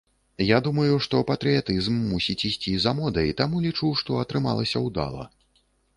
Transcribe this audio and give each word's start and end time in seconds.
Я 0.45 0.57
думаю, 0.67 0.95
што 1.05 1.19
патрыятызм 1.31 1.99
мусіць 2.13 2.37
ісці 2.49 2.73
за 2.85 2.95
модай, 3.01 3.29
таму 3.43 3.61
лічу, 3.67 3.91
што 4.01 4.19
атрымалася 4.23 4.87
ўдала. 4.87 5.29